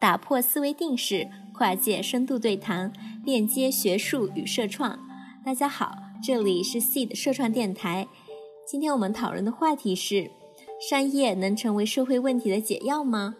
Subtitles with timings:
[0.00, 2.92] 打破思维定式，跨界深度对谈，
[3.24, 4.96] 链接学术与社创。
[5.44, 8.06] 大家好，这里是 Seed 社创电台。
[8.64, 10.30] 今天我们讨论的话题是：
[10.88, 13.34] 商业能成为社会问题的解药吗？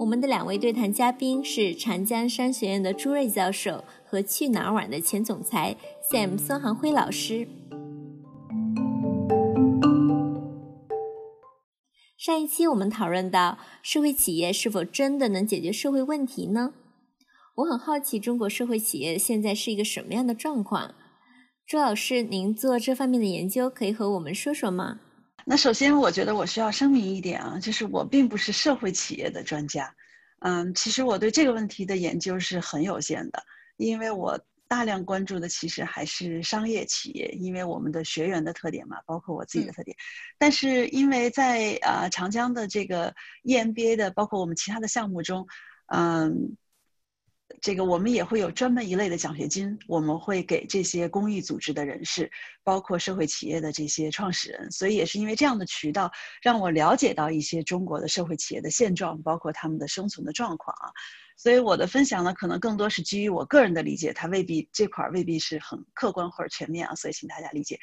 [0.00, 5.76] 我们的两位对谈嘉宾是长江商学院的朱瑞教授和去哪儿网的前总裁
[6.10, 7.46] Sam 孙航辉老师。
[12.26, 16.74] 上一期我们讨论到，社会企业是否真的能解决社会问题呢？
[17.54, 20.92] 我很好奇，中国社会企业现在是一个什么样的状况？
[21.68, 24.98] 朱老师，您做这方面的研究，可以和我们说说吗？
[25.44, 29.94] 那首先，我觉得我需要声明一点啊，就是我并不是社会企业的专家。
[30.40, 33.40] 嗯，其实我对这个问题的研究是很有限的，
[33.76, 34.36] 因为我
[34.68, 39.96] 大量关注的其实还是商业企业，因为我们的学员的特点嘛，包括我自己的特点。
[40.38, 45.46] 但是因为在啊长江的这个 EMBA 的，包括我们其他的项目中，
[45.86, 46.56] 嗯。
[47.62, 52.30] 这个我们也会有专门一类的奖学金，我们会给这些公益组织的人士，
[52.64, 54.68] 包括社会企业的这些创始人。
[54.72, 56.10] 所以也是因为这样的渠道，
[56.42, 60.90] 让我了解到一些中国的社会企业的现状，包括他们的生存的状况啊。
[61.36, 66.94] 所以我的分享呢，可能更多是基于我个人的理解，它未必这块未必是很客观或者全面啊。
[66.94, 67.78] 所以请大家理解。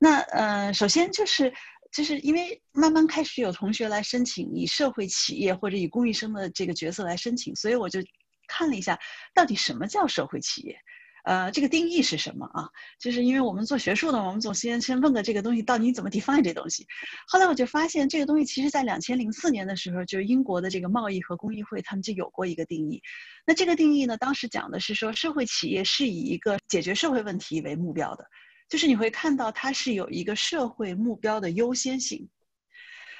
[0.00, 1.52] 那呃，首先就是
[1.92, 8.00] 就是因为慢慢开始有同学来申请以社会企业或者以公益生的这个角色来申请，所以我就。
[8.48, 8.96] 看了一下，
[9.34, 10.78] 到底什么叫社会企业？
[11.26, 12.70] 呃，这个定义是什么啊？
[13.00, 16.86] 就是因为我们做学术的，我们总先先问个这个东西到底怎么 define 这东西。
[17.26, 23.02] 后来我就发现，这个东西其实在两千零四年的时候，就是英国的这个贸易和工艺会他们就有过一个定义。
[23.44, 28.24] 那这个定义呢，当时讲的是说，社会企业是以一个解决社会问题为目标的，
[28.68, 32.28] 就是你会看到它是有一个社会目标的优先性，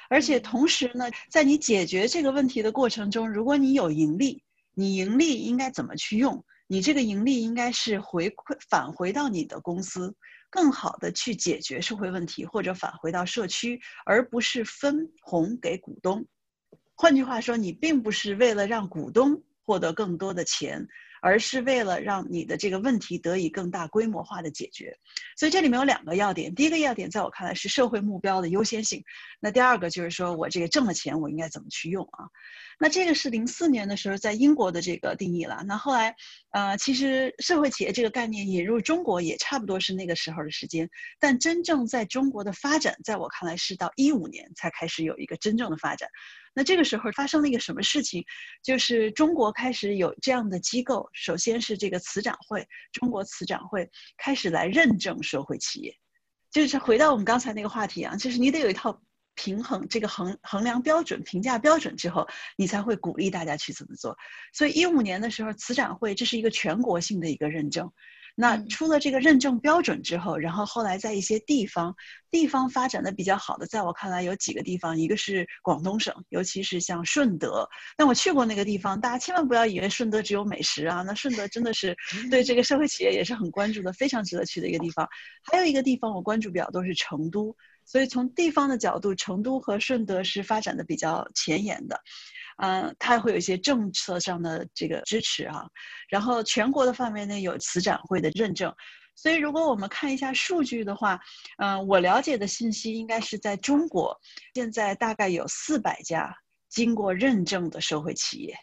[0.09, 4.41] 而且同时呢，在你解决这个问题的过程中，如果你有盈利。
[4.79, 6.45] 你盈利应该怎么去用？
[6.67, 10.13] 你这个盈利应该是回馈返回到你的公司，
[10.49, 16.25] 更好的去解决社会问题，或者返回到社区，而不是分红给股东。
[16.93, 20.87] 换句话说，你并不是为了让股东获得更多的钱。
[21.21, 24.97] 而是为了让你的这个问题得以更大规模化的解决，
[25.37, 26.53] 所以这里面有两个要点。
[26.53, 29.03] 第一个要点，在我看来是社会目标的优先性。
[29.39, 32.25] 那第二个就是说我这个挣了钱，我应该怎么去用啊？
[32.79, 35.63] 那这个是零四年的时候在英国的这个定义了。
[35.65, 36.15] 那后来，
[36.51, 40.87] 呃，其实社会企业这个概念引入中国也差不多是那个时候的时间。
[41.19, 46.07] 但真正在中国的发展，在我看来是到一五年才开始有一个真正的发展。
[46.57, 48.25] 那这个时候发生了一个什么事情？
[48.63, 53.87] 就是中国开始有这样的机构，首先是这个慈展会，中国慈展会
[54.17, 55.95] 开始来认证社会企业。
[56.49, 58.99] 就是回到我们刚才那个话题啊，就是你得有一套
[59.35, 64.17] 平衡这个衡衡量标准、评价标准之后，你才会鼓励大家去怎么做。
[64.51, 67.93] 所以一五年的时候，慈展会这是一个全国性的一个认证。
[68.39, 71.95] 那出了这个认证标准之后，然后后来在一些地方，
[72.29, 77.67] 地方发展的比较好的，在我看来有几个地方，一个是广东省，尤其是像顺德。
[77.97, 81.97] 那我去过那个地方，大家千万不要以为顺德只有美食啊，那顺德真的是
[82.29, 85.09] 对这个社会企业也是很关注的，非常值得去的一个地方。
[85.41, 91.99] 还有一个地方我关注比较多是成都，所以从地方的角度，成都和顺德是发展的比较前沿的。
[92.57, 95.65] 嗯，它会有一些政策上的这个支持啊，
[96.09, 98.73] 然后全国的范围内有慈展会的认证，
[99.15, 101.19] 所以如果我们看一下数据的话，
[101.57, 104.19] 嗯，我了解的信息应该是在中国，
[104.53, 106.35] 现在大概有四百家
[106.69, 108.55] 经过认证的社会企业，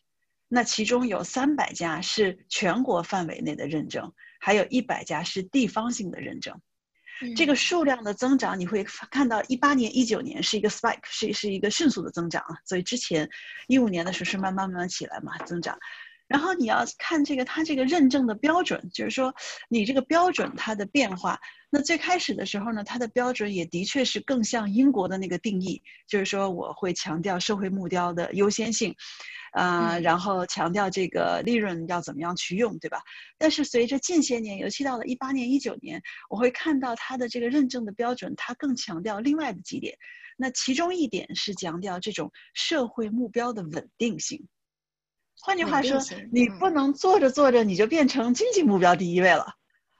[0.49, 6.60] 那其中有三百家是全国范围内的认证，还有一百家是地方性的认证。
[7.37, 12.57] 这个数量的增长，你会看到一八年、一九年是一个 spike，是是一个迅速的增长啊。
[12.65, 13.29] 所以之前
[13.69, 15.79] 一五年的时候是慢慢慢慢起来嘛，增长。
[16.34, 19.33] 然后你要看这个它这个认证的标准，就是说
[19.69, 21.39] 你这个标准它的变化。
[21.71, 28.92] 那最开始的时候呢，它的标准也的确是更像英国的那个定义，就是说我会强调社会目标的优先性。
[29.53, 33.01] 啊，然后强调这个利润要怎么样去用，对吧？
[33.39, 39.97] 但是随着近些年，尤其到了一八年、一九年，我会看到它的这个认证的标准，它更强调另外的几点。
[40.36, 44.45] 那其中一点是强调这种社会目标的稳定性。
[45.41, 45.98] 换句话说，
[46.33, 49.47] 你不能做着做着你就变成经济目标第一位了。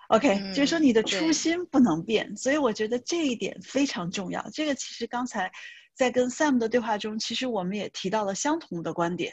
[0.08, 2.36] OK，就是说你的初心不能变。
[2.36, 4.48] 所以我觉得这一点非常重要。
[4.52, 5.50] 这个其实刚才。
[5.96, 9.32] 在跟 Sam 的对话中，其实我们也提到了相同的观点，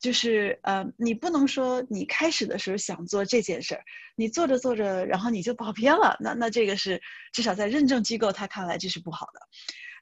[0.00, 3.84] 就是呃，你不能说你开始的时候想做这件事儿，
[4.16, 6.98] 你做着做着，然后你就跑偏了，那那这个是
[7.34, 9.40] 至少在认证机构他看来这是不好的。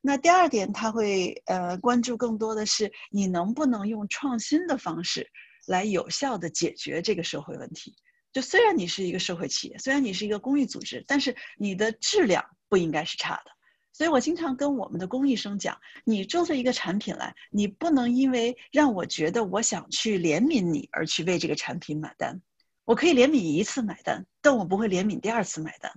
[0.07, 5.29] 那第二点，他会呃关注更多的是你能不能用创新的方式
[5.67, 7.93] 来有效的解决这个社会问题。
[8.33, 13.51] 就虽然你是一个社会企业，虽然你是一个公益组织，但是你的质量不应该是差的。
[13.93, 22.41] 所以我经常跟我们的公益生讲，你做出一个产品来，你不能因为让我觉得我想去怜悯你而去为这个产品买单。
[22.85, 25.91] 我可以怜悯一次买单，但我不会怜悯第二次买单。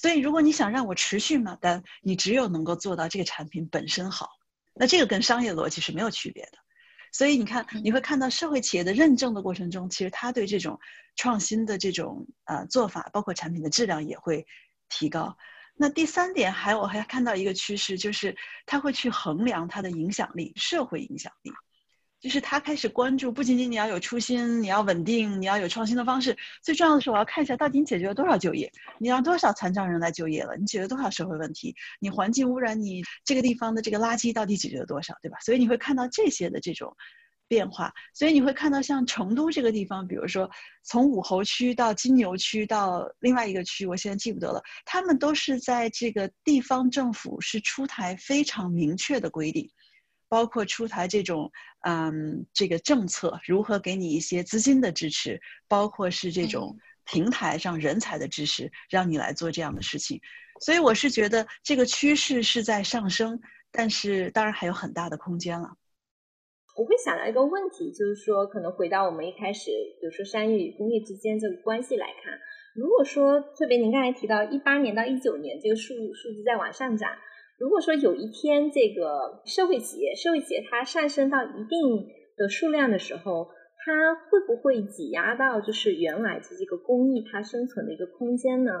[0.00, 4.30] 所以如果你想让我持续买单，你只有能够做到这个产品本身好。
[4.72, 6.52] 那这个跟商业逻辑是没有区别的。
[7.12, 10.80] 所以你看，你会看到社会企业的认证的过程中，其实它对这种
[11.16, 14.46] 创新的这种呃做法，包括产品的质量也会
[14.88, 15.36] 提高。
[15.74, 21.52] 那第三点，还我还看到一个趋势，就是他会去衡量它的影响力，社会影响力，
[22.20, 35.38] 就是他开始关注，不仅仅你要有初心，你要稳定，你要有创新的方式，最重要的是我要看一下到底你解决了多少就业，你让多少残障人来就业了，你解决多少社会问题，你环境污染，你这个地方的这个垃圾到底解决了多少，对吧？
[35.40, 36.94] 所以你会看到这些的这种。
[37.48, 40.48] 变化，所以你会看到像成都这个地方，比如说
[40.84, 49.68] 从武侯区到金牛区到另外一个区，我现在记不得了，他们都是在这个地方政府是出台非常明确的规定，
[50.30, 51.50] 包括出台这种
[51.80, 55.38] 嗯这个政策，如何给你一些资金的支持，
[55.68, 60.20] 包括是这种平台上人才的支持，让你来做这样的事情。
[60.60, 63.40] 所以我是觉得这个趋势是在上升，
[63.72, 65.74] 但是当然还有很大的空间了。
[66.76, 72.38] 我会想到一个问题，就是说，可能回到我们一开始，比如说商业与工业之间这个关系来看，
[72.74, 77.10] 如果说，特别您刚才提到一八年到一九年这个数数字在往上涨，
[77.60, 83.48] 如果说有一天这个社会企业，社会企业它上升到一定的数量的时候，
[83.84, 88.72] 它会不会挤压到就是原来的这个公益它生存的一个空间呢？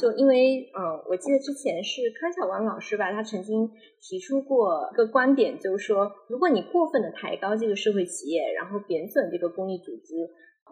[0.00, 3.68] 就因为，嗯，我记得之前是康小王老师吧，他曾经
[4.00, 10.14] 提出过一个观点，就是说，如果你过分的抬高这个社会企业，然后贬损这个公益组织，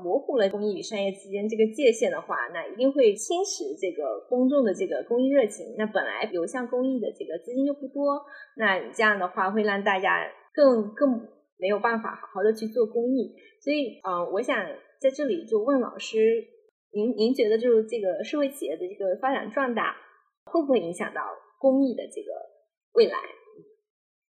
[0.00, 5.74] 模糊了公益与商业之间这个界限的话，那一定会侵蚀这个公众的这个公益热情。
[5.76, 8.24] 那本来流向公益的这个资金又不多，
[8.56, 11.28] 那这样的话会让大家更更
[11.58, 13.34] 没有办法好好的去做公益。
[13.60, 14.56] 所以，嗯，我想
[15.00, 16.44] 在这里就问老师。
[16.90, 19.94] 您您觉得就是这个社会企业的这个发展壮大，
[20.44, 21.20] 会不会影响到
[21.58, 22.28] 公益的这个
[22.94, 23.18] 未来？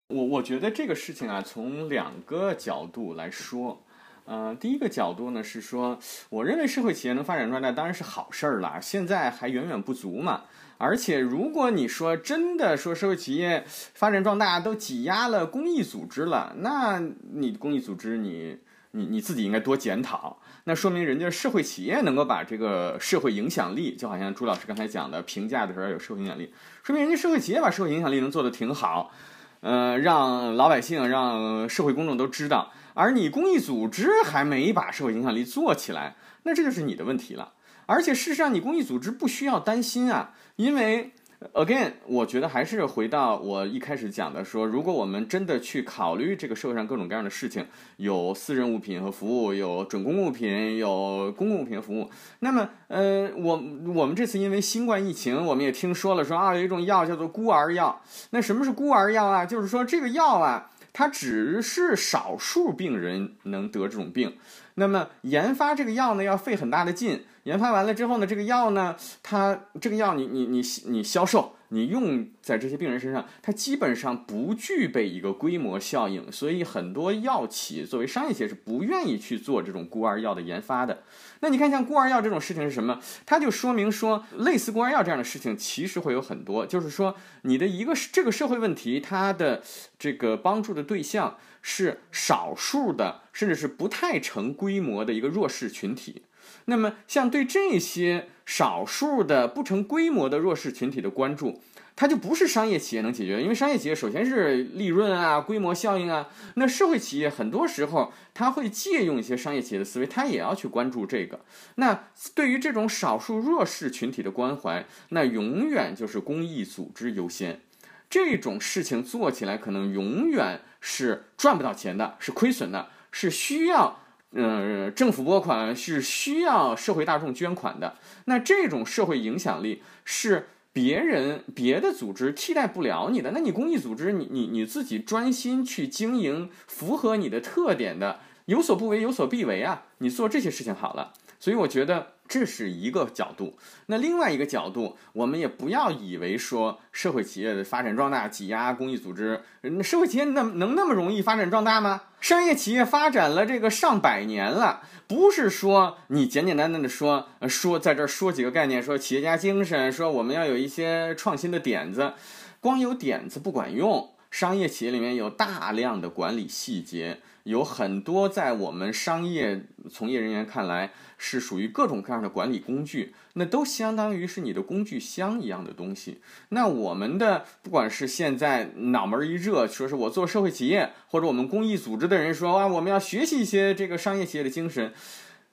[0.08, 3.84] 我我觉得这个事情啊，从两个角度来说，
[4.30, 5.98] 呃，第一个角度呢是说，
[6.28, 10.42] 我认为社会企业能发展壮大当然是好事儿了，现在还远远不足嘛。
[10.78, 18.58] 而且如果你说真的说社会企业发展壮大都挤压了公益组织了，那你公益组织你。
[18.92, 26.52] 你你自己应该多检讨，那说明人家社会企业能够把这个社会影响力，就好像朱老师刚才讲的评价的时候有社会影响力，
[26.82, 29.12] 说明人家社会企业把社会影响力能做得挺好，
[29.60, 37.54] 呃，让老百姓、让社会公众都知道，而你公益组织还没把社会影响力做起来，那这就是你的问题了。
[37.86, 41.12] 而且事实上，你公益组织不需要担心啊，因为。
[41.54, 47.66] Again，我觉得还是回到我一开始讲的，说如果我们真的去考虑这个社会上各种各样的事情，
[47.96, 52.10] 有私人物品和服务，有准公共物品，有公共物品和服务，
[52.40, 53.64] 那么，呃，我
[53.94, 58.02] 我们这次因为新冠疫情，我们也听说了，说啊有一种药叫做孤儿药。
[58.32, 59.46] 那什么是孤儿药啊？
[59.46, 64.36] 就是说这个药啊，它只是少数病人能得这种病。
[64.74, 67.24] 那么研发这个药呢，要费很大的劲。
[67.50, 81.02] 研发完了之后呢，这个药呢，它这个药你你你你销售，你用在这些病人身上，它基本上不具备一个规模效应，所以很多药企作为商业企业是不愿意去做这种孤儿药的研发的。
[81.40, 83.00] 那你看像孤儿药这种事情是什么？
[83.26, 89.60] 它就说明说，类似孤儿药这样的事情其实会有很多，就是说你的一个这个社会问题，它的
[89.98, 96.22] 这个帮助的对象是少数的，甚至是不太成规模的一个弱势群体。
[96.66, 101.60] 那么，像对这些少数的不成规模的弱势群体的关注，
[101.96, 103.42] 它就不是商业企业能解决的。
[103.42, 106.28] 因为商业企业首先是利润啊、规模效应啊。
[106.54, 111.40] 那社会企业很多时候，它会借用一些商业企业的思维，它也要去关注这个。
[111.76, 117.60] 那对于这种少数弱势群体的关怀，那永远就是公益组织优先。
[118.08, 124.00] 这种事情做起来可能永远是赚不到钱的，是亏损的，是需要。
[124.32, 127.96] 嗯，政府拨款是需要社会大众捐款的，
[128.26, 133.32] 那这种社会影响力是别人别的组织替代不了你的。
[133.32, 139.84] 那你公益组织，你你你自己专心去经营，符合你的特点的，有所不为，有所必为啊！
[139.98, 141.12] 你做这些事情好了。
[141.40, 143.56] 所以我觉得这是一个角度。
[143.86, 149.40] 那另外一个角度，我们也不要以为说社会企业的发展壮大挤压公益组织，
[149.82, 152.02] 社会企业那能那么容易发展壮大吗？
[152.20, 162.12] 商业企业发展了这个上百年了，不是说你简简单单的说说在这儿说几个概念，说企业家精神，说我们要有一些创新的点子，
[162.60, 164.10] 光有点子不管用。
[164.30, 170.92] 商业企业里面有大量的管理细节，有很多在我们商业从业人员看来
[171.22, 176.22] 是属于各种各样的管理工具，那都相当于是你的工具箱一样的东西。
[176.48, 184.94] 那我们的不管是现在脑门一热，说是我做社会企业，或者我们公益组织的人说啊，我们要学习一些这个商业企业的精神。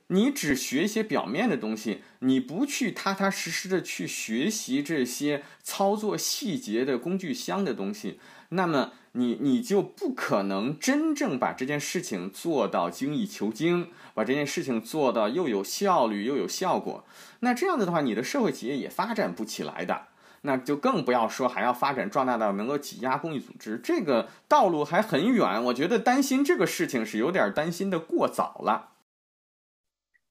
[0.10, 8.18] 你只学一些表面的东西，你不去踏踏实实的去学习这些操作细节的工具箱的东西，
[8.50, 17.04] 那么你你就不可能真正把这件事情做到精益求精，把这件事情做到又有效率又有效果。
[17.42, 20.08] 那这样子的话，你的社会企业也发展不起来的。
[20.42, 25.62] 那就更不要说还要发展壮大到能够挤压公益组织，这个道路还很远。
[25.66, 28.92] 我觉得担心这个事情是有点担心的过早了。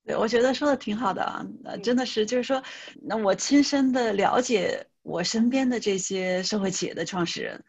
[0.06, 2.62] 对，我觉得说的挺好的啊，呃，真的是，就是说，
[3.02, 7.64] 那我亲身的了解我身边的这些社会企业的创始人，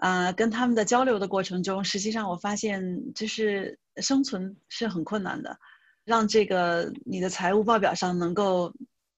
[0.00, 5.58] 啊，跟他们的交流的过程中，实际上我发现，就是生存是很困难的，
[6.04, 8.74] 让这个你的财务报表上能够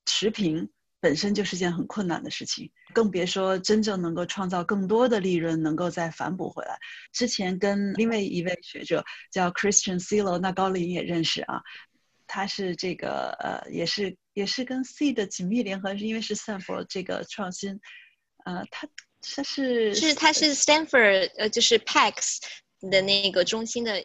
[0.06, 6.76] 持平，本身就是件很困难的事情，更别说真正能够创造更多的利润，能够再反哺回来。
[7.12, 11.62] 之前跟另外一位学者叫 Christian Silo，那高林也认识啊。
[12.26, 17.78] 他是这个呃，也是也是跟 C 的紧密联合，是因为是 Stanford 这个创新，
[18.44, 18.88] 呃，他
[19.34, 22.38] 他是是他是 Stanford 呃，就是 Pax
[22.90, 24.04] 的那个中心的。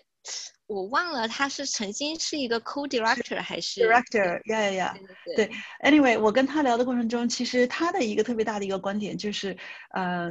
[0.67, 4.93] 我忘了他是曾经是一个 co-director 还是 director，yeah yeah，，
[5.35, 5.49] 对
[5.81, 9.55] ，anyway，我跟他聊的过程中，其实他的一个特别大的一个观点就是，
[9.91, 10.29] 呃，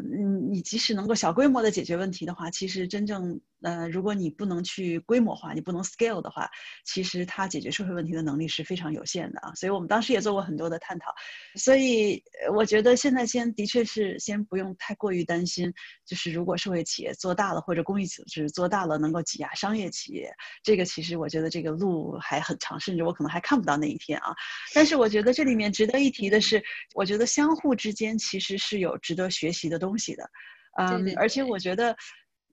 [0.51, 6.47] 你即使能够小规模的解决问题的话，其实真正呃，如果你不能去规模化，你不能 scale 的话，
[6.85, 9.55] 其实他解决社会问题的能力是非常有限的啊。
[9.55, 11.15] 所以我们当时也做过很多的探讨，
[11.59, 12.23] 所以
[12.55, 15.73] 我觉得现在先的确是先不用太过于担心，
[16.05, 20.26] 就是如果社会企业做大了或者公益组织做大了，能够挤压商业企业。
[20.63, 24.35] 这个其实我觉得这个路还很长，甚至我可能还看不到那一天啊。
[24.75, 26.63] 但是我觉得这里面值得一提的是，
[26.95, 30.31] 我觉得相互之间其实是有值得学习的东西的，
[30.79, 31.97] 嗯，而且我觉得，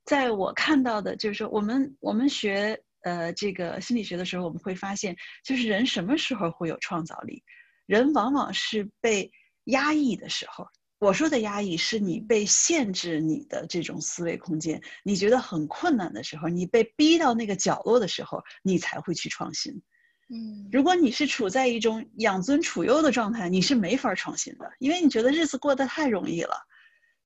[0.06, 7.44] 在我看到的就是说，我们我们学呃这个心理学的时候，我们会发现，就是人什么时候会有创造力？
[7.86, 9.32] 人往往是被
[9.65, 10.65] 压抑的时候。
[11.04, 19.82] 我说的压抑是你被限制你的这种思维空间，你觉得很困难的时候，你被逼到那个角落的时候，你才会去创新。
[20.30, 26.56] 嗯，如果你是处在一种养尊处优的状态，你是没法创新的，因为你觉得日子过得太容易了。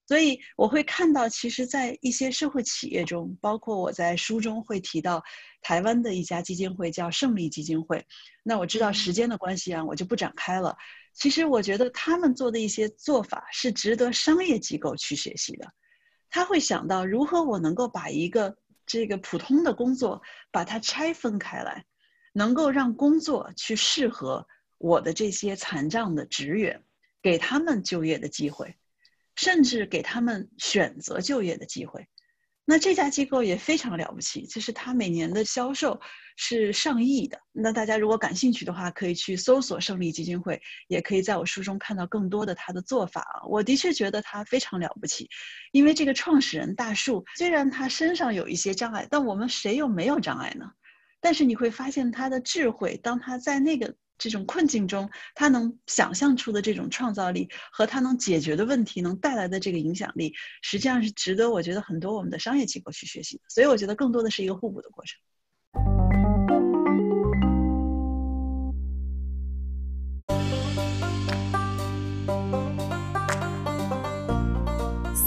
[0.08, 5.22] 所以我会看到，其实，在一些社会企业中，包括我在书中会提到
[5.68, 8.06] 台湾的一家基金会叫胜利基金会。
[8.42, 10.78] 那我知道时间的关系啊，我就不展开了。
[11.12, 15.74] 其实我觉得他们做的一些做法是值得商业机构去学习的。
[16.30, 20.22] 他会想到如何我能够把一个这个普通的工作
[20.52, 21.84] 把它拆分开来，
[22.32, 24.48] 能够让工作去适合
[24.78, 26.82] 我的这些残障的职员，
[27.22, 28.78] 给他们就业的机会，
[29.36, 32.08] 甚至给他们选择就业的机会。
[32.70, 35.98] 那这家机构也非常了不起，就是它每年的销售
[36.36, 37.40] 是上亿的。
[37.54, 43.48] 那大家如果感兴趣的话，可以去搜索胜利基金会，也可以在我书中看到更多的他的做法啊。
[43.48, 45.30] 我的确觉得他非常了不起，
[45.72, 50.70] 因为这个创始人大树虽然他身上有一些障碍，但我们谁又没有障碍呢？
[51.22, 53.96] 但是你会发现他的智慧，当他在那个。
[54.18, 63.44] 这种困境中，他能想象出的这种创造力和他能解决的问题能带来的这个影响力，实际上是值得我觉得很多我们的商业机构去学习的。
[63.48, 65.20] 所以我觉得更多的是一个互补的过程。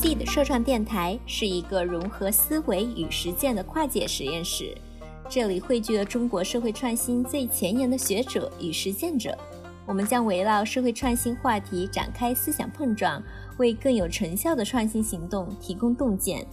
[0.02, 4.76] Seed 社创电台是一个融合思维与实践的跨界实验室。
[5.30, 9.32] 这里汇聚了中国社会创新最前沿的学者与实践者，
[9.87, 13.22] 我们将围绕社会创新话题展开思想碰撞，
[13.56, 16.44] 为更有成效的创新行动提供洞见。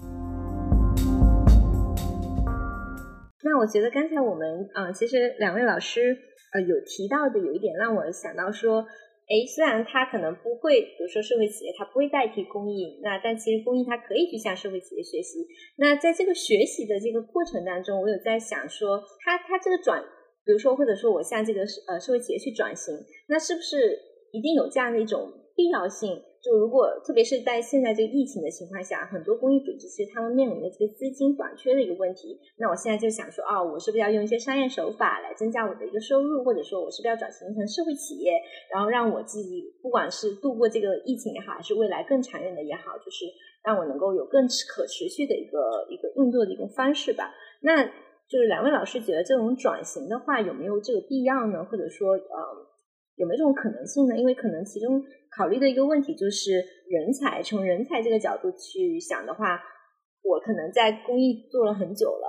[3.42, 6.16] 那我觉得刚才我们啊，其实两位老师
[6.54, 8.86] 呃有提到的有一点让我想到说。
[9.28, 15.46] 哎，虽然它可能不会，比如说社会企业，它不会代替公益，那但其实公益它可以去向社会企业学习。
[15.78, 20.02] 那在这个学习的这个过程当中，我有在想说，它它这个转
[20.46, 22.96] 比如说，或者说我向这个呃社会企业去转型，
[23.28, 24.00] 那是不是
[24.32, 26.24] 一定有这样的一种必要性？
[26.48, 32.40] 就如果特别是在现在这个疫情的情况下，很多公益组织其实他们面临的这个资金短缺的一个问题。
[32.58, 38.32] 那我现在就想说，哦，我是不是要用一些商业手法来增加我的一个收入，或者说我是不是要转型成社会企业，
[38.72, 43.26] 然后让我自己不管是度过这个疫情也好，还是未来更长远的也好，就是
[43.66, 47.34] 让我能够有更可持续的一个一个运作的一种方式吧。
[47.60, 47.84] 那
[48.30, 51.66] 就是两位老师觉得这种转型的话有没有这个必要呢？
[51.66, 52.20] 或者说，呃，
[53.18, 54.16] 有没有这种可能性呢？
[54.18, 55.04] 因为可能其中。
[55.30, 59.62] 考虑的一个问题就是人才，从人才这个角度去想的话，
[60.24, 62.26] 我可能在公益做了很久了，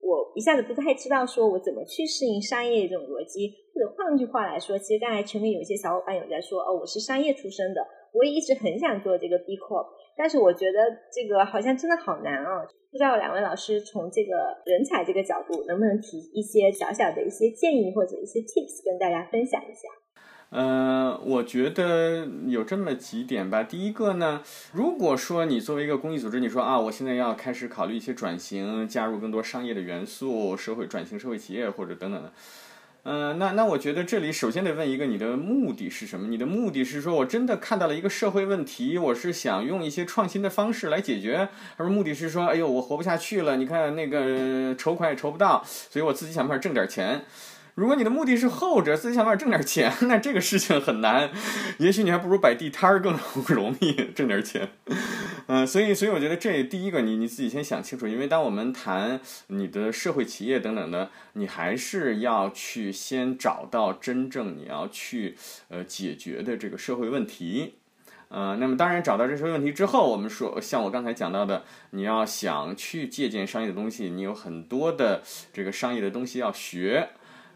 [0.00, 10.78] 我一下子不太知道说我怎么去适应商业这种逻辑，或者换句话来说，其实刚才群里有一些小伙伴有在说，哦，我是商业出身的，我也一直很想做这个 B Corp，但是我觉得
[11.12, 12.64] 这个好像真的好难啊！
[12.90, 19.88] 不知道两位老师从这个人才这个角度，能不能提一些小小的一些建议或者一些 tips 跟大家分享一下？
[20.52, 23.62] 呃，我觉得有这么几点吧。
[23.62, 24.42] 第一个呢，
[24.74, 32.32] 如果说你作为一个公益组织，你说啊，我现在要开始考虑一些转型，加入更多商业的元素，社会转型、社会企业或者等等的，
[33.04, 36.28] 嗯，那那我觉得这里首先得问一个，你的目的是什么？
[36.28, 47.24] 你的目的是说我真的看到了一个社会问题，我是想用一些创新的方式来解决，还是目的是说，哎呦，我活不下去了，你看那个筹款也筹不到，所以我自己想办法挣点钱。
[47.74, 51.30] 如果你的目的是后者，自己想办法挣点钱，那这个事情很难。
[51.78, 54.68] 也许你还不如摆地摊儿更容易 挣点钱。
[55.46, 58.06] 嗯，所以，所以我觉得这第一个，你你自己先想清楚。
[58.06, 65.34] 因为当我们谈你的社会企业等等的，你还是要去先找到真正你要去
[65.68, 67.76] 呃解决的这个社会问题。
[68.28, 75.22] 呃，那么当然找到这些问题之后，我们说像我刚才讲到的，你要想去借鉴商业的东西，你有很多的
[75.54, 77.08] 这个商业的东西要学。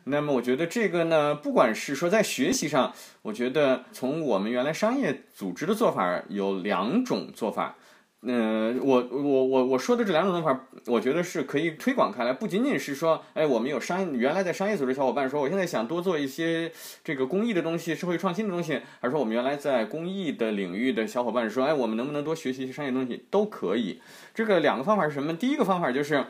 [0.09, 7.75] 那么我觉得这个呢，不管是说在学习上，我觉得从我们原来商业组织的做法有两种做法。
[8.23, 16.71] 嗯，我我我我说的这两种做法，我觉得是可以推广开来，不仅仅是说，哎，我们有商原来在商业组织小伙伴说，我现在想多做一些
[17.03, 24.01] 这个公益的东西、社会创新的东西，还是说我们原来在公益的领域的小伙伴说，哎，我们能不能多学习一些商业东西，都可以。
[24.33, 25.35] 这个两个方法是什么？
[25.35, 26.25] 第一个方法就是，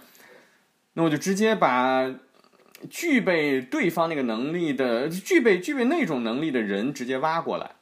[0.94, 2.11] 那我就直接把。
[2.90, 7.76] 具备对方那个能力的，具备具备那种能力的人，直接挖过来，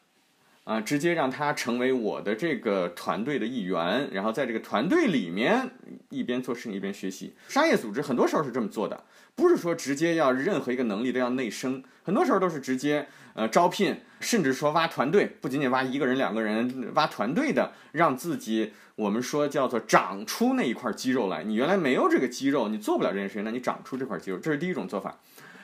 [0.65, 5.71] 啊，直接让他成为我的这个团队的一员，然后在这个团队里面
[6.09, 7.35] 一边做事情一边学习。
[7.49, 18.73] 商业组织很多时候是这么做的，不是说直接要任何一个能力都要内生，很多时候都是直接呃招聘，甚至说挖团队，不仅仅挖一个人两个人，挖团队的，让自己。
[18.97, 25.19] 我们说叫做长出那一块肌肉来，你原来没有这个肌肉，你做不了这件事情，那你长出这块肌肉，这是第一种做法。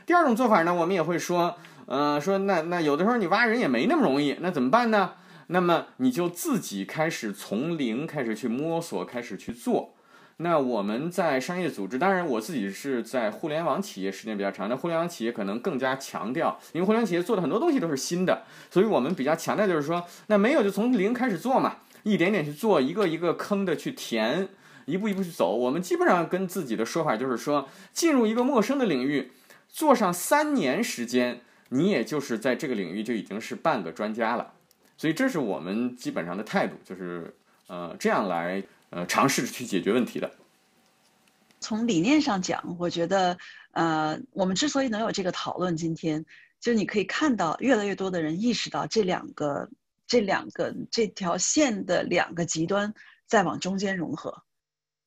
[0.04, 1.56] 第二种做法呢，我们也会说，
[1.90, 5.14] 呃，说那那有的时候你挖人也没那么容易，那怎么办呢？
[5.48, 9.94] 那么你就自己开始从零开始去摸索，开始去做。
[10.36, 21.78] 那我们在商业组织，当然我自己是在互联网企业时间比较长，那互联网企业可能更加强调，因为互联网企业做的很多东西都是新的，所以我们比较强调就是说，那没有就从零开始做嘛。
[22.04, 24.48] 一点点去做，一个一个坑的去填，
[24.86, 25.54] 一步一步去走。
[25.54, 29.32] 我们基本上跟自己的说法就是说，进入一个陌生的领域，
[29.68, 34.52] 做上三年时间，你也就是在这个领域就已经是半个专家了。
[34.98, 37.34] 所以这是我们基本上的态度，就是
[37.66, 40.30] 呃这样来呃尝试去解决问题的。
[41.60, 43.38] 从理念上讲，我觉得
[43.72, 46.22] 呃我们之所以能有这个讨论，今天
[46.60, 49.70] 就你可以看到越来越多的人意识到这两个。
[50.10, 52.92] 这两个这条线的两个极端
[53.28, 54.42] 在往中间融合，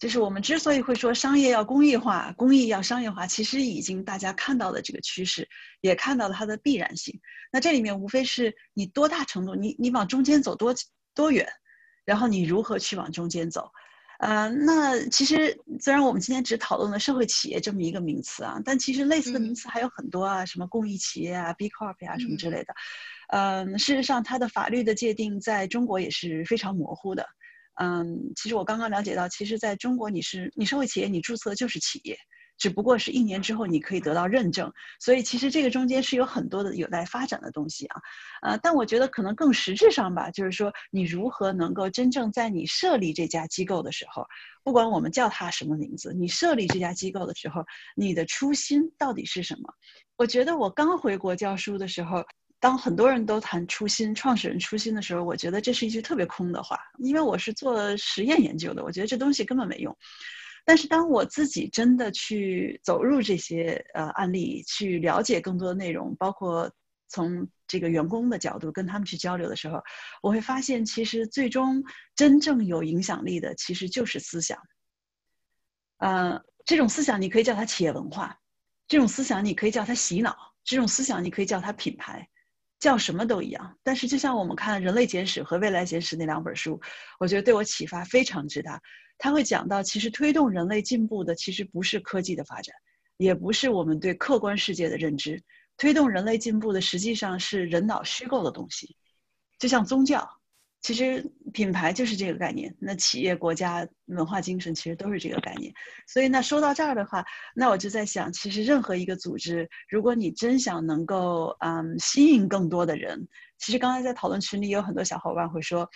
[0.03, 5.47] 就是我们之所以会说商业要公益化，公益要商业化，其实已经大家看到了这个趋势，
[5.79, 7.17] 也看到了它的必然性。
[7.53, 10.75] 那这里面无非是你多大程度，你你往中间走多
[11.15, 11.47] 多远，
[12.03, 13.71] 然后你如何去往中间走。
[14.19, 22.73] 呃，那其实虽然我们今天只讨论了社会企业这么一个名词啊，但其实类似的名词还有很多啊，什么公益企业啊、B Corp 啊什么之类的。
[23.29, 27.25] 嗯，事实上，它的法律的界定在中国也是非常模糊的。
[27.81, 32.15] 嗯，其实我刚刚了解到，其实在中国，你是你社会企业，你注册就是企业，
[32.57, 34.71] 只不过是一年之后你可以得到认证。
[34.99, 38.01] 所以，其实这个中间是有很多的有待发展的东西啊。
[38.43, 44.23] 呃，但我觉得可能更实质上吧，就是说你如何能够真正在你设立这家机构的时候，
[44.63, 47.63] 不管我们叫它什么名字，你设立这家机构的时候，
[47.95, 49.73] 你的初心到底是什么？
[50.15, 52.23] 我觉得我刚回国教书的时候。
[52.63, 59.93] 当很多人都谈初心、创始人初心的时候，我觉得这是一句特别空的话，因为我是做实验研究的，我觉得这东西根本没用。
[60.63, 66.71] 但是当我自己真的去走入这些呃案例，去了解更多的内容，包括
[67.09, 69.83] 从这个员工的角度跟他们去交流的时候，
[70.21, 71.83] 我会发现，其实最终
[72.15, 74.57] 真正有影响力的，其实就是思想。
[75.97, 78.39] 呃，这种思想你可以叫它企业文化，
[78.87, 82.25] 这种思想你可以叫它洗脑，这种思想你可以叫它品牌。
[82.83, 86.81] 叫什么都一样，但是就像我们看《人类简史》和《未来简史》那两本书，
[87.17, 88.81] 我觉得对我启发非常之大。
[89.17, 92.75] 他会讲到，其实推动人类进步的，其实不是科技的发展，
[93.15, 95.41] 也不是我们对客观世界的认知，
[95.77, 98.97] 推动人类进步的，实际上是人脑虚构的东西，
[99.59, 100.29] 就像宗教。
[100.81, 105.71] 其实品牌就是这个概念，那企业、国家、文化精神其实都是这个概念。
[106.07, 107.23] 所以那说到这儿的话，
[107.55, 113.27] 那我就在想，其实任何一个组织，如果你真想能够嗯吸引更多的人，
[113.59, 115.89] 其实刚才在讨论群里有很多小伙伴会说，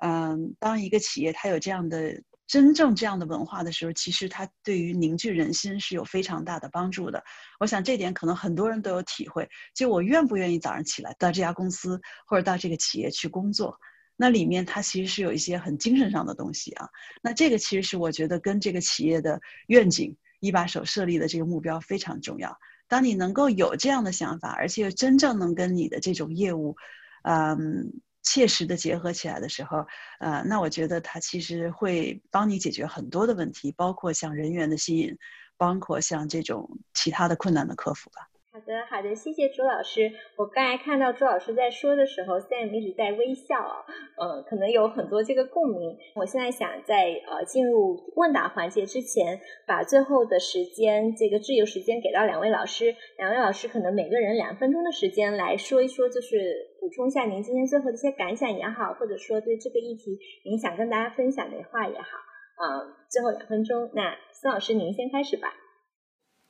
[0.00, 7.22] 嗯，当一个企业它有这样的真正这样的文化的时候，其实它对于凝聚人心是有非常大的帮助的。
[7.58, 9.48] 我想这点可能很多人都有体会。
[9.74, 13.78] 就我愿不愿意早上起来到这家公司或者到这个企业去工作？
[14.22, 16.86] 那里面它其实是有一些很精神上的东西啊，
[17.22, 22.54] 那这个其实是我觉得跟这个企业的愿景一把手设立的这个目标非常重要。
[22.86, 26.76] 当你能够有这样的想法，而且真正能跟你的这种业务，
[27.22, 27.90] 嗯，
[28.22, 29.86] 切实的结合起来的时候，
[30.18, 35.16] 呃，那我觉得它其实会帮你解决很多的问题，包括像人员的吸引，
[35.56, 38.28] 包括像这种其他的困难的克服吧。
[38.52, 40.10] 好的，好的，谢谢朱老师。
[40.36, 43.86] 我刚才看到朱老师在说的时候，Sam 一直在微笑啊，
[44.18, 45.96] 呃，可能有很多这个共鸣。
[46.16, 62.18] 我现在想在呃进入问答环节之前，把最后的时间这个自由时间给到两位老师，两位老师可能每个人两分钟的时间来说一说，就是补充一下您今天最后的一些感想也好，或者说对这个议题您想跟大家分享的话也好，
[62.56, 65.54] 啊，最后两分钟，那孙老师您先开始吧。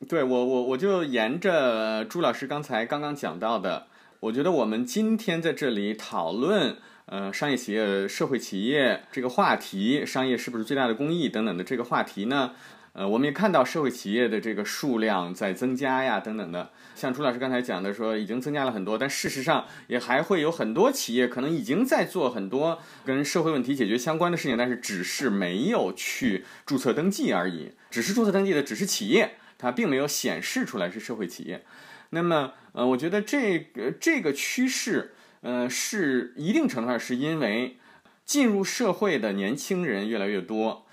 [0.09, 3.87] 对我，我我就沿着朱老师刚才刚刚讲到的，
[4.21, 12.53] 我觉得我们今天在这里讨论，呃，商业企业、社会企业这个话题，商业是不是最大的公益等等的这个话题呢？
[12.93, 16.71] 呃，我们也看到社会企业的这个数量在增加呀，等等的。
[16.97, 29.35] 像朱老师刚才讲的说，已经增加了很多，但事实上也还会有很多企业可能已经在做很多跟社会问题解决相关的事情，但是只是没有去注册登记而已，只是注册登记的只是企业。
[29.61, 31.67] 它并没有显示出来是社会企业，
[32.09, 37.77] 那么，呃，我觉得这个这个趋势，呃，是一定程度上是因为
[38.25, 40.87] 进入社会的年轻人越来越多，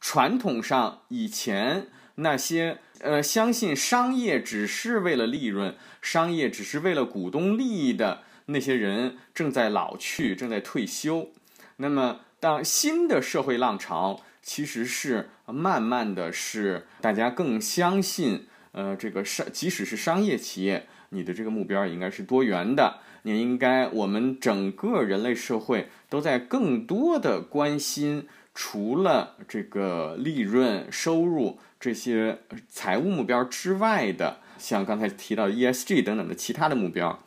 [0.00, 11.30] 传统上以前那些呃相信商业只是为了利润，商业只是为了股东利益的那些人正在老去，正在退休，
[11.76, 14.24] 那么当新的社会浪潮。
[14.42, 37.22] 其实是慢慢的是大家更相信，呃，这个商即使是商业企业，你的这个目标也应该是多元的，你应该我们整个人类社会都在更多的关心，除了这个利润收入这些财务目标之外的，像刚才提到 ESG 等等的其他的目标，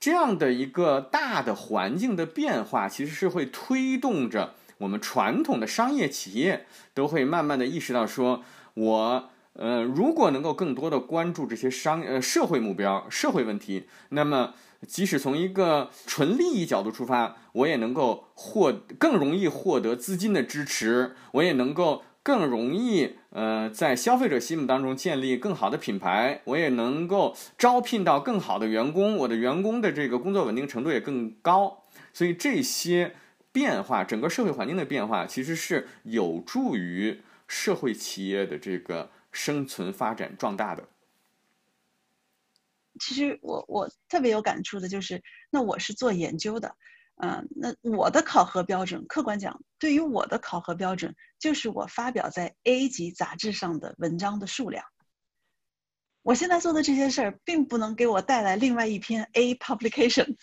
[0.00, 4.54] 这样的一个大的环境的变化，其实是会推动着。
[4.78, 8.42] 我们传统的商业企业都会慢慢的意识到，说
[8.74, 14.52] 我呃，如果能够更多的关注这些商呃社会目标、社会问题，那么
[14.86, 33.14] 即使从一个纯利益角度出发，我也能够获更容易获得资金的支持，我也能够更容易呃在消费者心目当中建立更好的品牌，我也能够招聘到更好的员工，我的员工的这个工作稳定程度也更高，所以这些。
[33.56, 40.86] 变化，整个社会环境的变化，其实是有助于社会企业的这个生存、发展、壮大的。
[43.00, 46.76] 其实我我特别有感触的就是，那我是做研究的，
[47.16, 54.84] 嗯，那我的考核标准，客观讲，对于我的考核标准，就是我发表在 A 级杂志上的文章的数量。
[56.20, 60.36] 我现在做的这些事儿，并不能给我带来另外一篇 A publication。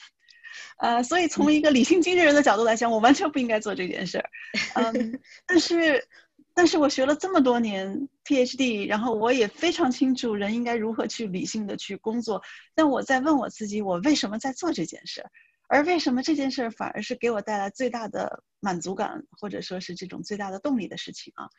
[0.77, 4.29] 呃，所以从一个理性经纪人的角度来讲，我完全不应该做这件事儿。
[4.75, 6.07] 嗯， 但是，
[6.53, 12.41] 但是我学了这么多年 PhD，然后我也非常清楚人应该如何去理性的去工作。
[12.75, 15.29] 但我在问我自己，我为什么在做这件事儿？
[15.69, 21.49] 而为什么这件事儿反而是给我带来最大的满足感，或者说是这种最大的动力的事情啊？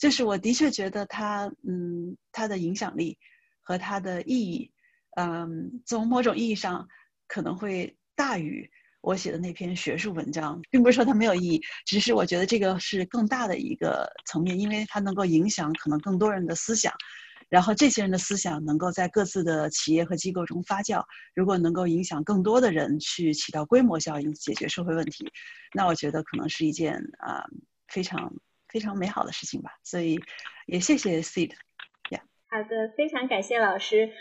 [0.00, 3.18] 就是我的确觉得它，嗯，它的影响力
[3.62, 4.72] 和它的意义，
[5.16, 6.88] 嗯，从某种意义上
[7.28, 7.96] 可能会。
[8.16, 16.92] 大于我写的那篇学术文章，并不是说它没有意义，只是我觉得这个是更大的一个层面，因为它能够影响可能更多人的思想，
[17.48, 21.04] 然后这些人的思想能够在各自的企业和机构中发酵。
[21.34, 25.30] 如果能够影响更多的人去起到规模效应，解决社会问题，
[25.74, 27.44] 那我觉得可能是一件啊
[27.88, 28.32] 非常
[28.68, 29.70] 非常美好的事情吧。
[29.82, 30.18] 所以
[30.66, 31.52] 也谢谢 Seed。
[32.46, 34.12] 好的，非常感谢老师。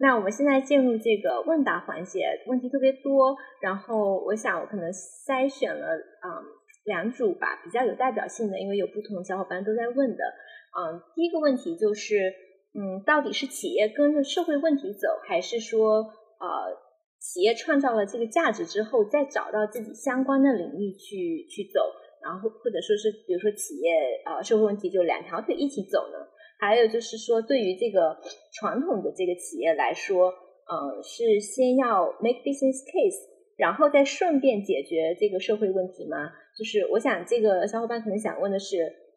[0.00, 6.44] 那我们现在进入这个问答环节，问题特别多，然后我想我可能筛选了嗯
[6.84, 10.22] 两组吧，比较有代表性的，因为有不同小伙伴都在问的。
[10.78, 12.32] 嗯，第一个问题就是，
[12.74, 16.78] 嗯，到底是企业跟着社会问题走，还是说呃
[17.18, 21.80] 企业创造了这个价值之后，再找到自己相关的领域去去走，
[22.22, 26.18] 然后或者说是比如说企业呃社会问题就两条腿一起走呢？
[26.58, 28.18] 还有就是说，对于这个
[28.52, 30.26] 传统的这个企业来说，
[30.66, 33.22] 呃，是先要 make business case，
[33.56, 36.32] 然后再顺便解决这个社会问题吗？
[36.58, 38.76] 就是我想这个小伙伴可能想问的是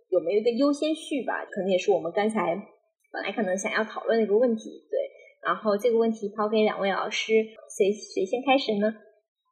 [0.10, 1.44] 有没有一个优先序吧？
[1.52, 2.56] 可能也是我们刚才
[3.12, 4.70] 本来可能想要讨论的一个问题。
[4.92, 5.00] 对，
[5.44, 7.34] 然后这个问题抛给两位老师，
[7.76, 8.94] 谁谁先开始呢？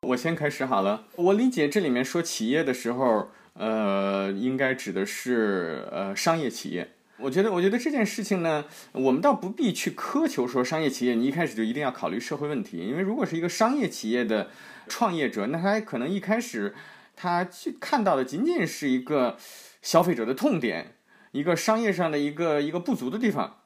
[0.08, 1.08] 我先开始好了。
[1.15, 6.88] 我理解这里面说企业的时候，呃，应该指的是呃商业企业。
[7.21, 14.49] 我觉得，我觉得这件事情呢，我们倒不必去苛求说商业企业你一开始就一定要考虑社会问题，因为如果是一个商业企业的
[14.88, 16.73] 创业者，那他可能一开始
[17.15, 19.38] 他去看到的仅仅是一个
[19.82, 20.95] 消费者的痛点，
[21.32, 23.58] 一个商业上的一个一个不足的地方，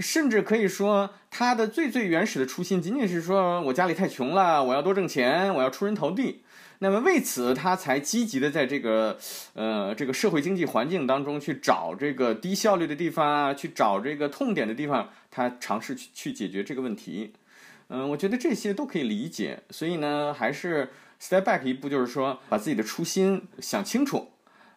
[0.00, 6.42] 甚至可以说他的最最原始的初心仅仅是说我家里太穷了，我要多挣钱，我要出人头地。
[6.82, 9.18] 那么为此，他才积极的在这个，
[9.52, 17.34] 呃，这个社会经济环境当中去找这个低效率的地方啊，去找这个痛点的地方，他尝试去去解决这个问题。
[17.88, 19.62] 嗯，我觉得这些都可以理解。
[19.68, 20.88] 所以呢，还是
[21.20, 24.28] step back 一步，就是说把自己的初心想清楚。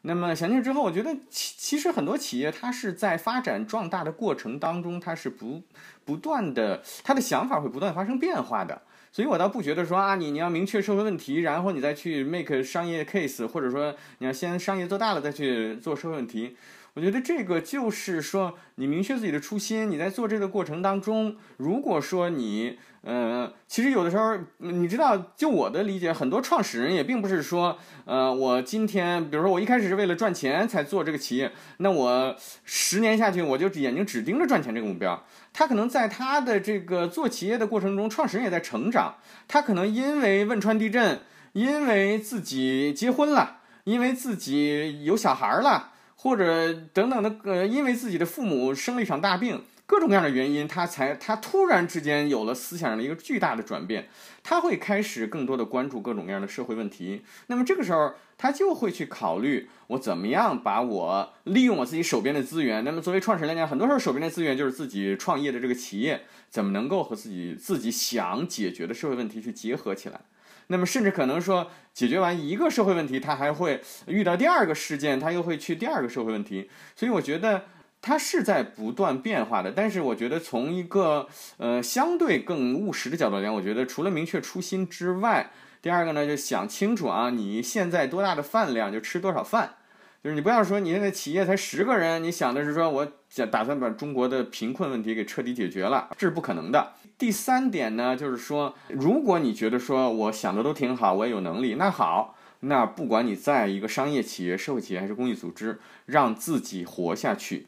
[0.06, 5.62] 那么想清楚之后，我觉得其其实很多企业它是在发展壮大的过程当中，它是不
[6.04, 8.82] 不断的，它的想法会不断发生变化的。
[9.14, 16.58] 所以我倒不觉得说啊，你你要明确社会问题，然后你再去 make 商业 case，或者说你要先商业做大了再去做社会问题。
[16.96, 35.24] 我觉得这个就是说，你明确自己的初心，你在做这个过程当中，如果说你，呃，其实有的时候，你知道，就我的理解，很多创始人也并不是说，呃，我今天，比如说我一开始是为了赚钱才做这个企业，那我十年下去，我就眼睛只盯着赚钱这个目标。
[35.52, 39.16] 他可能在他的这个做企业的过程中，创始人也在成长。
[39.48, 41.22] 他可能因为汶川地震，
[41.54, 45.90] 因为自己结婚了，因为自己有小孩了。
[46.24, 54.08] 或者等等的，呃，因为自己的父母生了一场大病，各种各样的原因，他才他突然之间有了思想上的一个巨大的转变，
[54.42, 57.24] 他会开始更多的关注各种各样的社会问题。
[57.48, 62.86] 那么这个时候，他就会去考虑我怎么样把我利用我自己手边的资源。
[62.86, 70.22] 那么作为创始人来讲，很多时候手边的资源就是自己创业的这个企业，怎么能够和自己自己想解决的社会问题去结合起来。
[70.68, 76.70] 那么，甚至可能说，解决完一个社会问题，他还会遇到第二个事件，他又会去第二个社会问题。
[76.96, 77.66] 所以，我觉得
[78.02, 79.72] 他是在不断变化的。
[79.72, 89.76] 但是，我觉得从一个呃相对更务实的角度来讲，我觉得除了明确初心之外，第二个呢，就想清楚啊，你现在多大的饭量就吃多少饭。
[90.24, 96.94] 就是你不要说你现在企业才十个人，你想的是说我想打算把中国的贫困问题给彻底解决了，这是不可能的。
[97.18, 107.68] 第三点呢，就是说，如果你觉得说我想的都挺好，我也有能力，那好，那不管你在一个商业企业、社会企业还是公益组织，让自己活下去，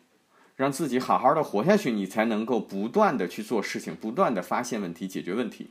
[0.56, 5.68] 让自己好好的活下去，你才能够不断的去做事情，不断的发现问题，解决问题。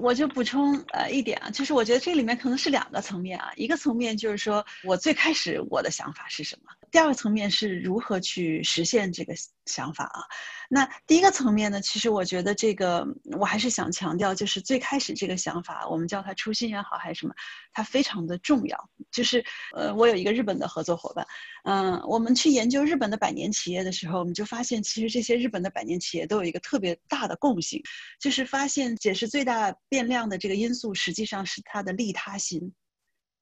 [0.00, 10.20] 我就补充呃一点啊，就是我觉得这里面可能是两个层面啊，一个层面就是说我最开始我的想法是什么，第二个层面是如何去实现这个想法啊。
[10.68, 13.06] 那第一个层面呢，其实我觉得这个
[13.38, 17.34] 我还是想强调，就是最开始这个想法，我们叫它初心也好还是什么，
[17.72, 18.90] 它非常的重要。
[19.10, 19.42] 就是
[19.74, 21.26] 呃，我有一个日本的合作伙伴，
[21.64, 27.82] 嗯，我们去研究日本的百年企业的时候，我们就发现，其实这些日本的百年企业都有一个特别大的共性，
[28.20, 32.74] 就是发现解释最大变量的这个因素，实际上是它的利他心，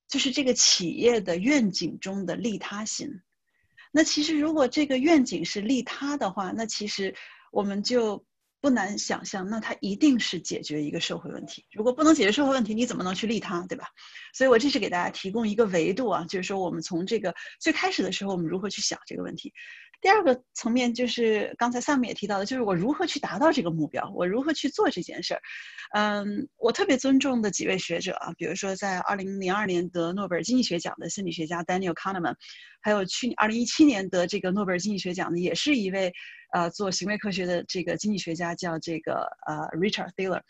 [0.08, 3.08] 就是这个企业的愿景中的利他心。
[3.92, 7.14] 那其实，如果这个愿景是利他的话，那其实
[7.50, 8.24] 我们就
[8.60, 11.64] 不难想象，那它一定是解决一个社会问题。
[11.72, 13.86] 如果不能解决社会问题，你怎么能去利他，对吧？
[14.32, 19.52] 所以我这是给大家提供一个维度啊，就是说我们从这个最开始的时候，我们如何去想这个问题。
[20.00, 25.40] 第二个层面就是刚才 Sam 也提到的，就是我如何去达到这个目标，我如何去做这件事儿。
[25.92, 32.34] 嗯，我特别尊重的几位学者啊，比如说在2002年得诺贝尔经济学奖的心理学家 Daniel Kahneman，
[32.80, 36.12] 还有去年2017年得这个诺贝尔经济学奖的，也是一位
[36.52, 40.40] 呃做行为科学的这个经济学家，叫这个呃 Richard Thaler。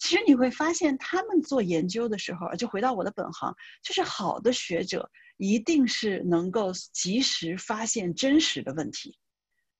[0.00, 5.10] 其实你会发现，他们做研究的时候，就回到我的本行，就是好的学者。
[5.36, 9.18] 一定是能够及时发现真实的问题，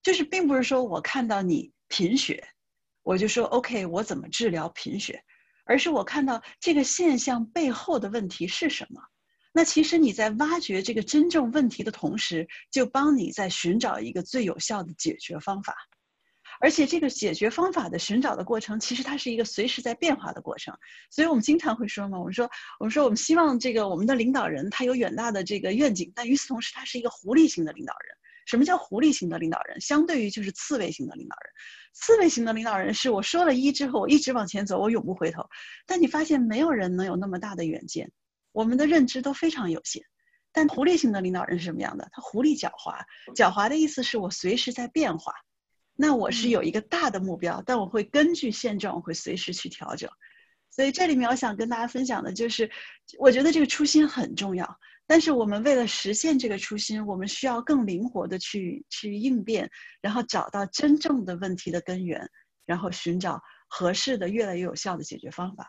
[0.03, 2.47] 就是并不是说我看到你贫血，
[3.03, 5.23] 我就说 OK，我怎么治疗贫血，
[5.65, 9.01] 而是我看到这个现象背后的问题是什么。
[9.53, 15.75] 那其实你在挖掘这个真正问题的同时，就帮你在寻找一个最有效的解决方法。
[16.61, 20.77] 而且这个解决方法的寻找的过程，其实它是一个随时在变化的过程。
[21.11, 28.17] 所以我们经常会说嘛，我们说，我们说我们希望这个我们的领导人他有远大的这个愿景，但与此同时他是一个狐狸型的领导人。
[28.47, 29.81] 什么叫狐狸型的领导人？
[29.81, 31.53] 相对于就是刺猬型的领导人。
[31.95, 35.43] 刺猬型的领导人是我说了一之后，我一直往前走，我永不回头。
[35.85, 38.09] 但你发现没有人能有那么大的远见，
[38.53, 40.01] 我们的认知都非常有限。
[40.53, 42.09] 但狐狸型的领导人是什么样的？
[42.13, 43.03] 他狐狸狡猾，
[43.35, 45.33] 狡猾的意思是我随时在变化。
[45.97, 50.09] 那我是有一个大的目标，但我会根据现状，我会随时去调整。
[50.71, 52.71] 所以这里面我想跟大家分享的就是，
[53.19, 54.79] 我觉得这个初心很重要。
[55.07, 59.71] 但是我们为了实现这个初心，我们需要更灵活的去去应变，
[60.03, 62.29] 然后找到真正的问题的根源，
[62.67, 65.67] 然后寻找合适的、越来越有效的解决方法。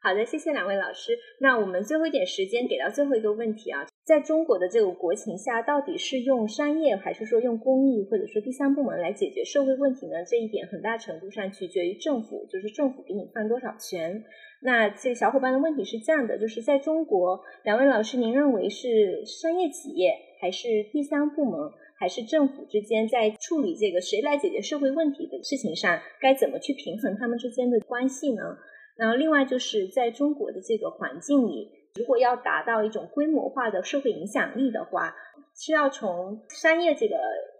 [0.00, 1.16] 好的，谢谢两位老师。
[1.40, 10.24] 那我们最后一点时间给到最后一个问题啊，在中国的这个国情下，到底是用商业还是说用公益或者说第三部门来解决社会问题呢？
[10.24, 14.24] 这一点很大程度上取决于政府，就是政府给你放多少钱。
[14.62, 28.56] 那这个小伙伴的问题是这样的，就是在中国，两位老师，您认为是商业企业还是第三部门还是政府之间在处理这个谁来解决社会问题的事情上，该怎么去平衡他们之间的关系呢？
[28.96, 35.14] 然后，另外就是在中国的这个环境里，如果要达到一种规模化的社会影响力的话，
[35.54, 37.16] 是要从商业这个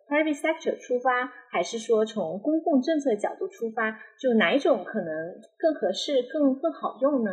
[0.09, 3.99] private sector 出发，还是说从公共政策角度出发？
[4.19, 5.09] 就哪一种可能
[5.59, 7.31] 更合适、更更好用呢？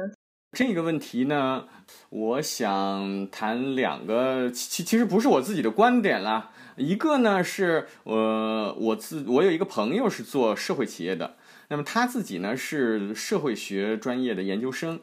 [0.51, 1.67] 这个问题呢，
[2.09, 6.51] 我想谈两个，其其实不是我自己的观点啦。
[6.77, 11.35] 一个呢是，呃，我自我有一个朋友是做社会企业的。
[11.69, 14.99] 那么他自己呢是社会学专业的研究生，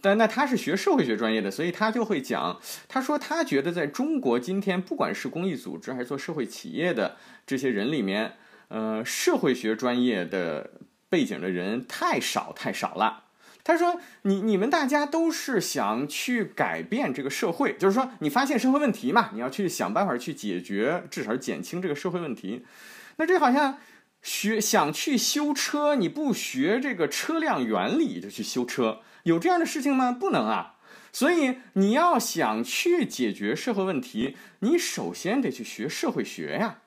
[0.00, 8.34] 但那他是学社会学专业的，所以他就会讲，他说他觉得在中国今天，不管是公益组织还是做社会企业的这些人里面，
[8.68, 10.70] 呃，社会学专业的
[11.08, 13.24] 背景的人太少太少了。
[13.62, 22.64] 他说，你你们大家都是想去改变这个社会，就是说你发现社会问题嘛，你要去想办法去解决，至少减轻这个社会问题。
[23.16, 23.78] 那这好像。
[24.22, 30.12] 学想去修车，你不学这个车辆原理就去修车，有这样的事情吗？
[30.12, 30.76] 不能啊！
[31.12, 36.78] 所以你要想去解决社会问题，你首先得去学社会学呀。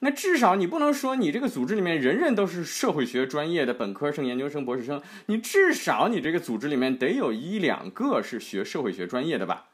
[0.00, 9.66] 那至少你不能说你这个组织里面人人都是社会学专业的本科生、研究生、博士生，你至少你这个组织里面得有一两个是学社会学专业的吧？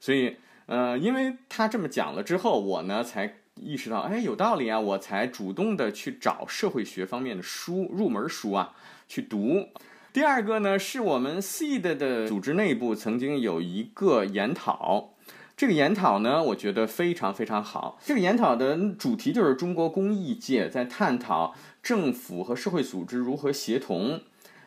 [0.00, 3.38] 所以，呃，因为他这么讲了之后，我呢才。
[3.60, 8.72] 意识到，哎，有道理啊，我才主动的去找社会学方面的书，入门书啊，
[9.08, 9.70] 去读。
[10.18, 15.10] 第二个呢，是我们 SEED 的组织内部曾经有一个研讨，
[15.56, 18.00] 这个研讨呢，我觉得非常非常好。
[18.04, 21.54] 这个研讨的主题就是中国公益界在探讨
[21.84, 24.20] 政府和社会组织如何协同。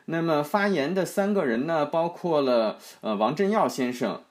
[0.06, 4.22] 那么发言的三个人呢，包括了呃王振耀先生，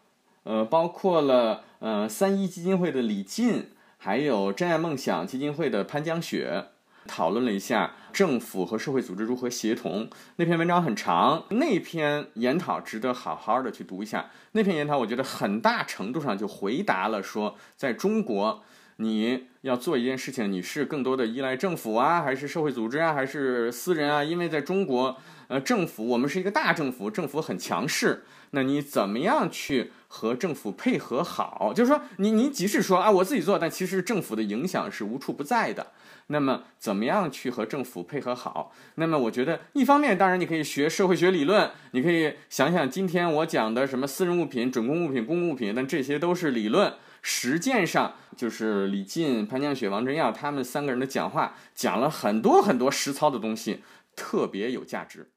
[0.44, 3.66] 呃，包括了呃三一基金会的李进。
[3.98, 6.68] 还有真爱梦想基金会的潘江雪
[7.07, 10.09] 讨论了一下政府和社会组织如何协同。
[10.37, 14.31] 那篇文章很长，那篇研讨值得好好的去读一下。
[14.53, 18.63] 那篇研讨我觉得很大程度上就回答了说，在中国
[18.97, 24.23] 你要做一件事情，你是更多的依赖政府啊，还是社会组织啊，还是私人啊？
[24.23, 25.17] 因为在中国，
[25.51, 28.23] 呃，政府我们是一个大政府，政府很强势。
[28.53, 31.73] 那你怎么样去和政府配合好？
[31.75, 35.89] 就是说，你你即使说啊，我自己做，但其实政府的影响是无处不在的。
[36.29, 38.73] 那么，怎么样去和政府配合好？
[38.95, 46.94] 那么，我觉得一方面，当然你可以学社会学理论，你可以想想今天我讲的什么私人物品、准公物品、公共物品，但这些都是理论。
[47.23, 53.83] 实践上，就是李进、潘江雪、王振耀他们三个人的讲话，讲了很多很多实操的东西，
[54.15, 55.31] 特别有价值。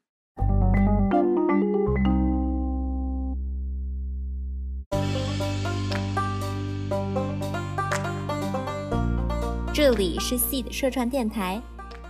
[9.94, 11.62] 这里是 Seed 社创电台。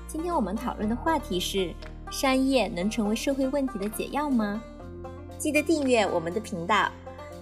[0.07, 1.71] 今天我们讨论的话题是：
[2.11, 4.59] 商业能成为社会问题的解药吗？
[5.37, 6.91] 记得订阅我们的频道，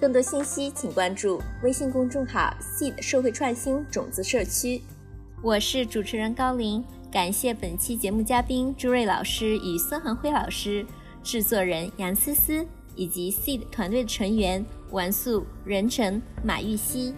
[0.01, 4.83] 更多信息请关注微信公众号 “Seed 社会创新种子社区”。
[5.45, 10.85] 我是主持人高林，感谢本期节目嘉宾朱瑞老师与孙航辉老师，
[11.23, 12.67] 制作人杨思思
[12.97, 17.15] 以及 Seed 团队的成员王素、任晨、马玉溪。